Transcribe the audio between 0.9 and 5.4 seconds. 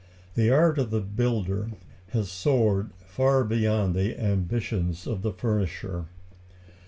builder had soared far beyond the ambitions of the